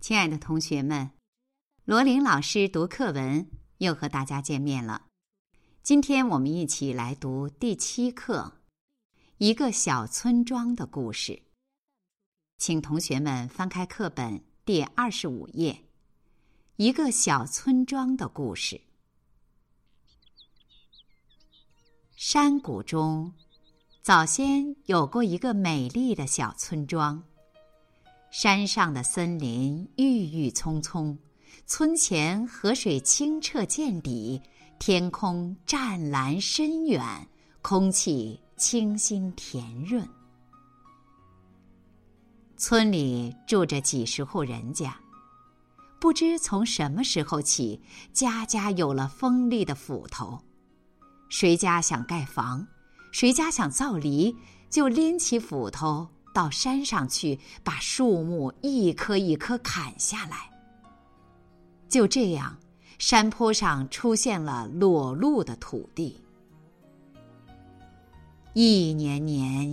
[0.00, 1.10] 亲爱的同学们，
[1.84, 5.06] 罗琳老师读课文又和大家见面了。
[5.82, 8.60] 今天我们一起来读第七课
[9.38, 11.32] 《一个小村庄的故事》。
[12.58, 15.72] 请同学们翻开课本第二十五页，
[16.76, 18.76] 《一个小村庄的故事》。
[22.16, 23.34] 山谷中，
[24.00, 27.22] 早先有过一个美丽的小村庄。
[28.30, 31.18] 山上的森林郁郁葱葱，
[31.66, 34.40] 村前河水清澈见底，
[34.78, 37.28] 天空湛蓝深远，
[37.60, 40.08] 空气清新甜润。
[42.56, 44.98] 村里住着几十户人家，
[46.02, 47.80] 不知从什么时候起，
[48.12, 50.36] 家家有了锋利的斧头，
[51.28, 52.66] 谁家想盖房，
[53.12, 54.36] 谁家想造犁，
[54.68, 56.08] 就拎起斧头。
[56.34, 60.50] 到山上去，把树木一棵一棵砍下来。
[61.88, 62.58] 就这样，
[62.98, 66.20] 山坡上出现了裸露的土地。
[68.54, 69.71] 一年年，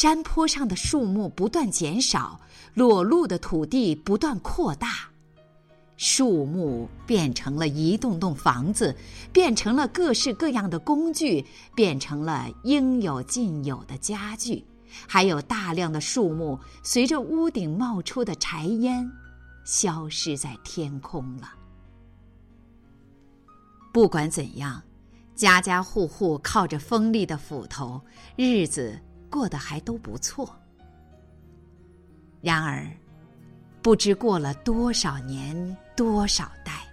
[0.00, 2.40] 山坡上的树木不断减少，
[2.72, 5.10] 裸露的土地不断扩大。
[5.98, 8.96] 树木变成了一栋栋房子，
[9.30, 14.64] 变成了各式各样的工具，变成了应有尽有的家具，
[15.06, 19.06] 还有大量的树木随着屋顶冒出的柴烟，
[19.66, 21.52] 消失在天空了。
[23.92, 24.82] 不管怎样，
[25.34, 28.00] 家家户户靠着锋利的斧头，
[28.34, 28.98] 日子
[29.30, 30.54] 过得还都不错。
[32.42, 32.90] 然而，
[33.80, 35.76] 不知过了多少年。
[35.96, 36.88] 多少代，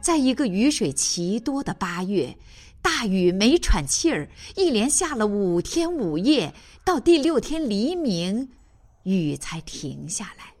[0.00, 2.36] 在一个雨水奇多的八月，
[2.82, 6.52] 大雨没喘气儿，一连下了五天五夜，
[6.84, 8.50] 到第六天黎明，
[9.04, 10.52] 雨才停下来。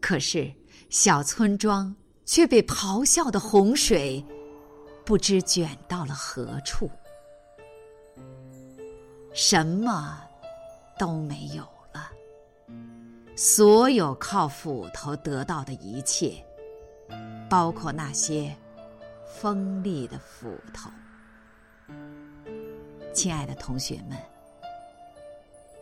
[0.00, 0.50] 可是
[0.88, 4.24] 小村庄却被咆哮的洪水
[5.04, 6.90] 不知卷到了何处，
[9.32, 10.20] 什么
[10.98, 12.10] 都没有了。
[13.36, 16.44] 所有靠斧头得到的一切，
[17.48, 18.54] 包括那些
[19.26, 20.90] 锋利的斧头。
[23.12, 24.16] 亲爱的同学们，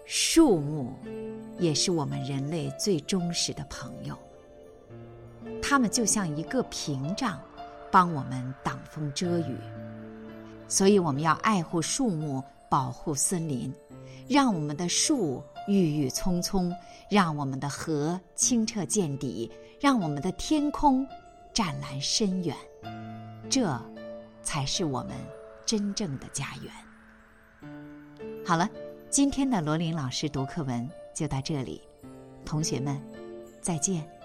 [0.06, 0.94] 树木
[1.58, 4.16] 也是我们人类最忠实的朋友。
[5.60, 7.41] 它们就像一个屏障，
[7.91, 9.56] 帮我们挡风遮雨。
[10.69, 13.72] 所以，我们要爱护树木，保护森林，
[14.28, 15.42] 让我们的树。
[15.70, 16.74] 郁郁葱葱，
[17.10, 21.06] 让我们的河清澈见底，让我们的天空
[21.52, 22.56] 湛蓝深远，
[23.50, 23.78] 这
[24.42, 25.12] 才是我们
[25.66, 27.70] 真正的家园。
[28.46, 28.66] 好了，
[29.10, 31.82] 今天的罗琳老师读课文就到这里，
[32.46, 32.98] 同学们，
[33.60, 34.17] 再见。